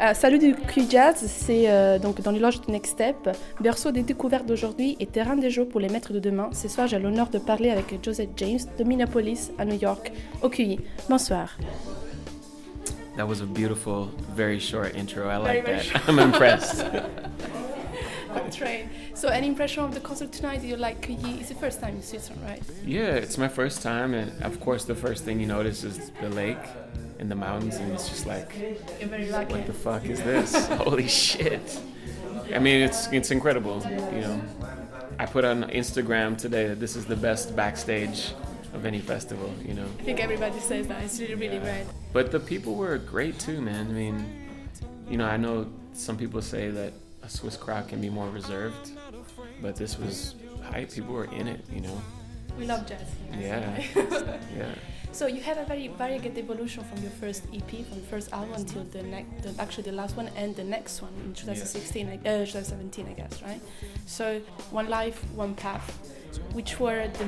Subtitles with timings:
[0.00, 3.16] Euh, salut du Q-Jazz, c'est euh, donc dans l'éloge du Next Step,
[3.60, 6.50] berceau des découvertes d'aujourd'hui et terrain des jeux pour les maîtres de demain.
[6.52, 10.50] Ce soir, j'ai l'honneur de parler avec Joseph James de Minneapolis à New York, au
[10.50, 10.78] QI.
[11.08, 11.58] Bonsoir.
[13.16, 15.28] That was a beautiful, very short intro.
[15.28, 16.08] I like very that.
[16.08, 16.84] I'm impressed.
[18.36, 18.88] On train.
[19.14, 20.62] So, any impression of the concert tonight?
[20.62, 21.40] You like QI?
[21.40, 22.62] It's the first time in Switzerland, right?
[22.86, 26.28] yeah, it's my first time, and of course, the first thing you notice is the
[26.28, 26.56] lake
[27.18, 28.52] and the mountains, and it's just like,
[29.00, 29.54] You're very lucky.
[29.54, 30.68] what the fuck is this?
[30.68, 31.80] Holy shit!
[32.54, 33.82] I mean, it's it's incredible.
[34.14, 34.40] You know,
[35.18, 38.32] I put on Instagram today that this is the best backstage
[38.74, 39.52] of any festival.
[39.64, 41.02] You know, I think everybody says that.
[41.02, 41.84] It's really, really great.
[42.12, 43.86] but the people were great too, man.
[43.88, 44.48] I mean,
[45.10, 46.92] you know, I know some people say that
[47.22, 48.92] a Swiss crowd can be more reserved,
[49.60, 50.92] but this was hype.
[50.92, 51.64] People were in it.
[51.72, 52.00] You know.
[52.58, 53.08] We love jazz.
[53.38, 53.82] Yeah.
[54.56, 54.74] Yeah.
[55.12, 58.54] So you had a very varied evolution from your first EP, from the first album
[58.54, 62.20] until the next, the, actually the last one and the next one in 2016, like,
[62.20, 63.60] uh, 2017, I guess, right?
[64.06, 66.14] So one life, one path.
[66.52, 67.24] Which were the,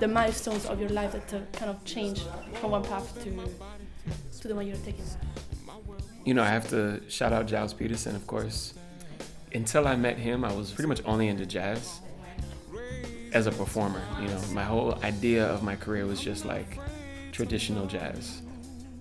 [0.00, 2.24] the milestones of your life that uh, kind of changed
[2.60, 3.30] from one path to
[4.40, 5.04] to the one you're taking?
[6.24, 8.74] You know, I have to shout out Gilles Peterson, of course.
[9.54, 12.01] Until I met him, I was pretty much only into jazz
[13.32, 14.02] as a performer.
[14.20, 16.78] You know, my whole idea of my career was just like
[17.32, 18.42] traditional jazz.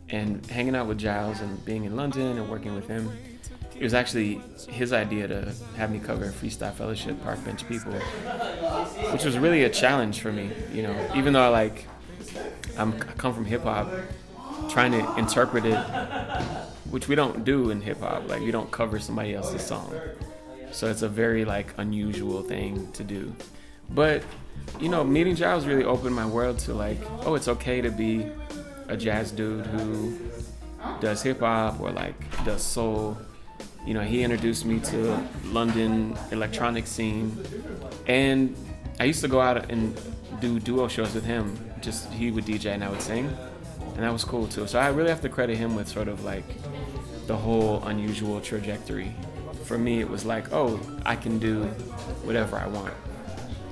[0.09, 3.11] And hanging out with Gilles and being in London and working with him,
[3.75, 7.93] it was actually his idea to have me cover Freestyle Fellowship, Park Bench People,
[9.11, 10.51] which was really a challenge for me.
[10.71, 11.87] You know, even though I like,
[12.77, 13.89] I'm, I come from hip hop,
[14.69, 15.77] trying to interpret it
[16.91, 18.29] which we don't do in hip hop.
[18.29, 19.93] Like we don't cover somebody else's song.
[20.71, 23.33] So it's a very like unusual thing to do.
[23.93, 24.23] But
[24.79, 28.25] you know, meeting Gilles really opened my world to like, oh, it's okay to be
[28.87, 30.17] a jazz dude who
[30.99, 32.15] does hip hop or like
[32.45, 33.17] does soul.
[33.85, 37.35] You know, he introduced me to London electronic scene,
[38.07, 38.55] and
[38.99, 39.99] I used to go out and
[40.39, 41.57] do duo shows with him.
[41.81, 43.35] Just he would DJ and I would sing,
[43.95, 44.67] and that was cool too.
[44.67, 46.45] So I really have to credit him with sort of like
[47.27, 49.13] the whole unusual trajectory.
[49.65, 51.63] For me, it was like, oh, I can do
[52.23, 52.93] whatever I want.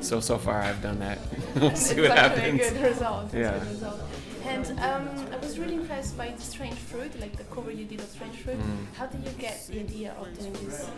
[0.01, 1.19] So so far, I've done that.
[1.55, 2.61] we'll see what happens.
[2.61, 3.25] a good result.
[3.25, 3.59] It's a Yeah.
[3.59, 3.99] good result.
[4.45, 7.99] And um, I was really impressed by the Strange Fruit, like the cover you did
[7.99, 8.57] of Strange Fruit.
[8.57, 8.85] Mm.
[8.95, 10.89] How did you get the idea of doing this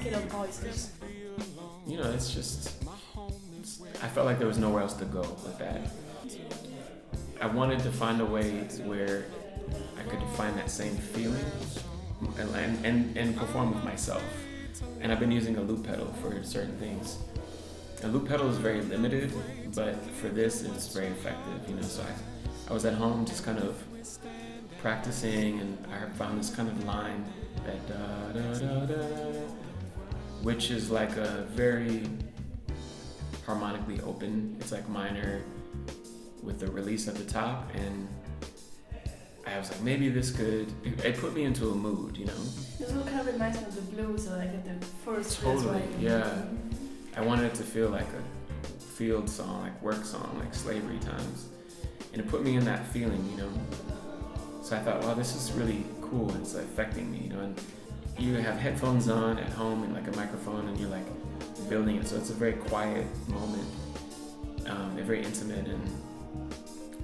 [0.00, 0.90] scale of voices?
[1.86, 2.82] You know, it's just.
[4.02, 5.80] I felt like there was nowhere else to go with that.
[7.40, 8.50] I wanted to find a way
[8.84, 9.26] where
[9.98, 11.44] I could find that same feeling
[12.38, 14.22] and, and, and perform with myself.
[15.00, 17.18] And I've been using a loop pedal for certain things.
[18.04, 19.32] A loop pedal is very limited,
[19.74, 21.68] but for this, it's very effective.
[21.68, 23.80] You know, so I, I was at home just kind of
[24.80, 27.24] practicing, and I found this kind of line
[27.64, 29.02] that da da da da,
[30.42, 32.02] which is like a very
[33.46, 34.56] harmonically open.
[34.60, 35.44] It's like minor
[36.42, 38.08] with the release at the top, and
[39.46, 40.72] I was like, maybe this could.
[40.84, 42.42] It, it put me into a mood, you know.
[42.80, 46.42] This one kind of reminds me of the blues, like the first Totally, yeah.
[47.16, 51.48] I wanted it to feel like a field song, like work song, like slavery times.
[52.12, 53.50] And it put me in that feeling, you know.
[54.62, 56.34] So I thought, wow, this is really cool.
[56.36, 57.40] It's affecting me, you know.
[57.40, 57.60] And
[58.18, 61.06] you have headphones on at home and like a microphone, and you're like
[61.68, 62.06] building it.
[62.06, 63.68] So it's a very quiet moment,
[64.66, 65.66] um, and very intimate.
[65.66, 65.82] And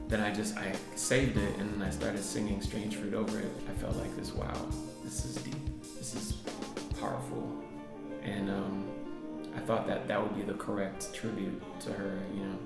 [0.08, 3.50] then I just I saved it, and then I started singing "Strange Fruit" over it.
[3.68, 4.66] I felt like this, wow,
[5.04, 5.54] this is deep.
[5.96, 6.32] This is
[7.00, 7.62] powerful,
[8.22, 8.88] and um,
[9.68, 12.58] thought that that would be the correct tribute to her, you know.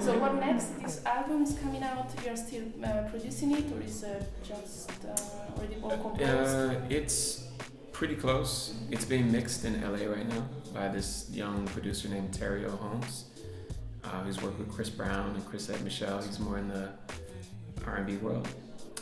[0.00, 0.80] So what next?
[0.80, 2.06] This album's coming out.
[2.24, 6.22] You're still uh, producing it, or is it just uh, already all composed?
[6.22, 7.33] Uh, it's
[7.94, 8.74] pretty close.
[8.90, 10.44] It's being mixed in LA right now
[10.74, 13.26] by this young producer named Terrio Holmes,
[14.02, 16.20] uh, who's worked with Chris Brown and Chrisette Michele.
[16.20, 16.90] He's more in the
[17.86, 18.48] R&B world,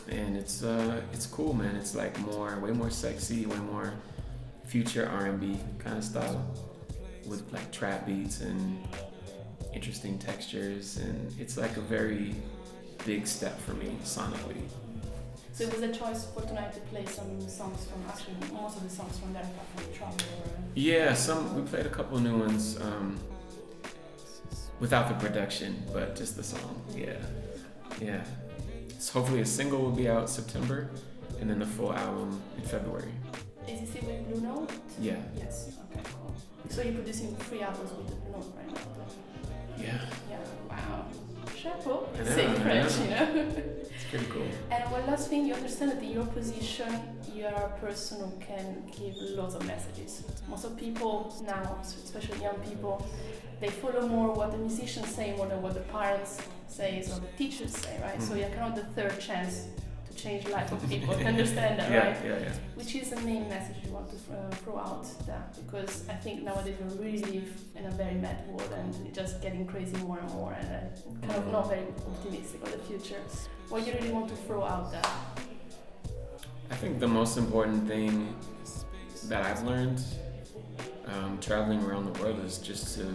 [0.09, 1.75] and it's uh, it's cool, man.
[1.75, 3.93] It's like more, way more sexy, way more
[4.63, 6.45] future R&B kind of style,
[7.25, 8.87] with like trap beats and
[9.73, 12.35] interesting textures, and it's like a very
[13.05, 14.61] big step for me sonically.
[15.53, 18.83] So it was a choice for tonight to play some songs from actually most of
[18.83, 19.45] the songs from that
[19.75, 20.15] from Travel.
[20.15, 23.19] Or, Yeah, some we played a couple new ones um,
[24.79, 26.81] without the production, but just the song.
[26.95, 27.13] Yeah,
[28.01, 28.23] yeah.
[28.97, 30.89] So hopefully a single will be out September,
[31.39, 33.11] and then the full album in February.
[33.67, 34.71] is it still with Blue Note?
[34.99, 35.17] Yeah.
[35.37, 35.77] Yes.
[35.91, 36.01] Okay.
[36.03, 36.33] Cool.
[36.69, 38.81] So you're producing three albums with the Blue Note right now?
[39.77, 39.99] Yeah.
[40.31, 40.37] Yeah.
[40.67, 41.05] Wow.
[41.55, 42.09] Chapeau.
[42.15, 43.63] I know, Say in I French, you know.
[44.13, 44.45] Pretty cool.
[44.69, 46.87] And one last thing, you understand that in your position,
[47.33, 50.23] you are a person who can give lots of messages.
[50.47, 53.03] Most of people now, especially young people,
[53.59, 57.27] they follow more what the musicians say more than what the parents say or the
[57.39, 58.21] teachers say, right?
[58.21, 58.41] So Mhm.
[58.41, 59.65] you're kind of the third chance
[60.23, 61.13] change life of people.
[61.15, 62.25] understand that, yeah, right?
[62.25, 62.53] yeah, yeah.
[62.75, 66.43] Which is the main message you want to uh, throw out there, because I think
[66.43, 70.19] nowadays we really live in a very mad world and it's just getting crazy more
[70.19, 73.21] and more, and I'm kind of not very optimistic of the future.
[73.69, 75.11] What you really want to throw out there?
[76.71, 78.35] I think the most important thing
[79.25, 80.01] that I've learned
[81.07, 83.05] um, traveling around the world is just to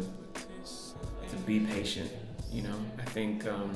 [1.31, 2.11] to be patient.
[2.51, 3.73] You know, I think um,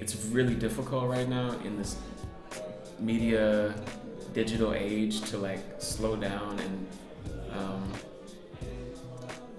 [0.00, 1.96] it's really difficult right now in this
[2.98, 3.74] media
[4.32, 6.86] digital age to like slow down and
[7.52, 7.92] um,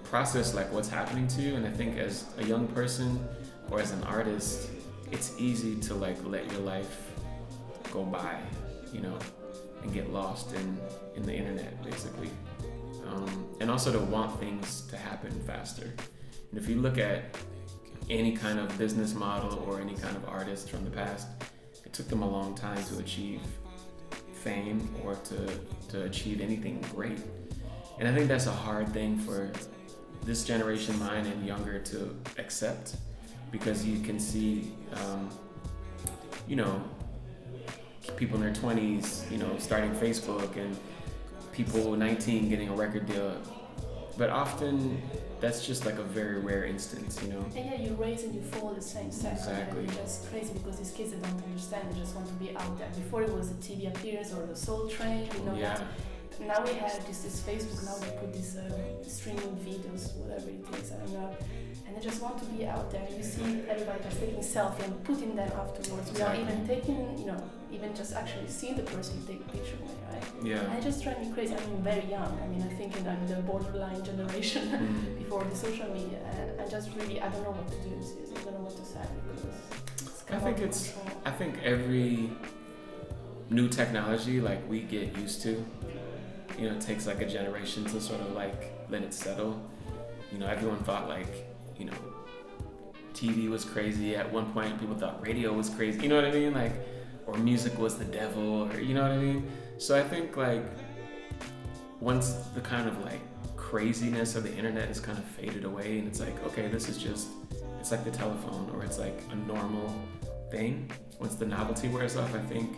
[0.04, 1.54] process like what's happening to you.
[1.56, 3.26] And I think as a young person
[3.70, 4.70] or as an artist,
[5.10, 7.12] it's easy to like let your life
[7.92, 8.38] go by,
[8.92, 9.18] you know,
[9.82, 10.78] and get lost in
[11.16, 12.30] in the internet basically,
[13.06, 15.94] um, and also to want things to happen faster.
[16.50, 17.36] And if you look at
[18.10, 21.28] any kind of business model or any kind of artist from the past,
[21.88, 23.40] it took them a long time to achieve
[24.34, 25.38] fame or to
[25.88, 27.18] to achieve anything great.
[27.98, 29.50] And I think that's a hard thing for
[30.22, 32.96] this generation, mine and younger, to accept
[33.50, 35.30] because you can see, um,
[36.46, 36.82] you know,
[38.16, 40.76] people in their 20s, you know, starting Facebook and
[41.52, 43.40] people 19 getting a record deal.
[44.18, 45.00] But often
[45.40, 47.44] that's just like a very rare instance, you know?
[47.54, 49.38] And yeah, you raise and you fall the same second.
[49.38, 49.78] Exactly.
[49.80, 51.88] And it's just crazy because these kids they don't understand.
[51.92, 52.90] They just want to be out there.
[52.96, 55.54] Before it was the TV appearance or the Soul Train, you know.
[55.54, 55.78] Yeah.
[55.78, 55.86] That.
[56.40, 57.84] Now we have this, this Facebook.
[57.84, 58.70] Now they put these uh,
[59.06, 60.92] streaming videos, whatever it is.
[60.92, 61.36] I don't know.
[61.86, 63.06] And they just want to be out there.
[63.16, 66.42] You see everybody just taking selfie and putting them afterwards Exactly.
[66.42, 67.42] even taking, you know,
[67.72, 70.24] even just actually seeing the person you take a picture with, right?
[70.42, 70.72] Yeah.
[70.76, 71.54] It just drives me crazy.
[71.54, 72.38] I mean, very young.
[72.42, 75.18] I mean, I think I'm the borderline generation Mm.
[75.18, 77.90] before the social media, and I just really I don't know what to do.
[78.02, 79.44] Seriously, I don't know what to say because
[80.30, 81.22] I think it's- control.
[81.24, 82.30] I think every
[83.50, 85.50] new technology like we get used to,
[86.58, 89.60] you know, it takes like a generation to sort of like let it settle.
[90.32, 91.32] You know, everyone thought like,
[91.78, 91.98] you know,
[93.14, 94.14] TV was crazy.
[94.16, 96.02] At one point, people thought radio was crazy.
[96.02, 96.52] You know what I mean?
[96.52, 96.72] Like,
[97.28, 99.50] or music was the devil, or you know what I mean?
[99.76, 100.64] So I think like
[102.00, 103.20] once the kind of like
[103.56, 106.96] craziness of the internet is kind of faded away, and it's like, okay, this is
[106.96, 107.28] just
[107.78, 109.94] it's like the telephone, or it's like a normal
[110.50, 110.90] thing.
[111.20, 112.76] Once the novelty wears off, I think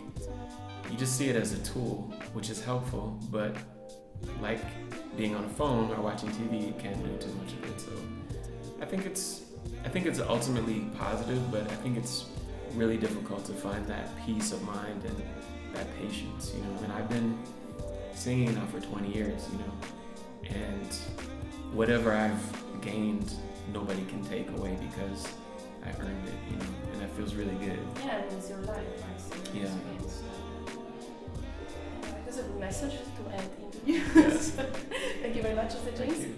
[0.89, 3.55] you just see it as a tool, which is helpful, but
[4.41, 4.59] like
[5.15, 7.79] being on a phone or watching TV, you can't do too much of it.
[7.79, 7.91] So
[8.81, 9.43] I think it's
[9.85, 12.25] I think it's ultimately positive, but I think it's
[12.75, 15.21] really difficult to find that peace of mind and
[15.73, 16.83] that patience, you know.
[16.83, 17.37] And I've been
[18.13, 20.93] singing now for 20 years, you know, and
[21.73, 23.33] whatever I've gained,
[23.73, 25.27] nobody can take away because
[25.83, 27.79] I earned it, you know, and that feels really good.
[27.99, 29.53] Yeah, and it's your life, right?
[29.53, 29.63] Yeah.
[29.63, 30.23] experience.
[32.25, 34.21] That's a good message to end the interview.
[34.21, 34.51] Yes.
[35.21, 35.97] Thank you very much, Mr.
[35.97, 36.35] James.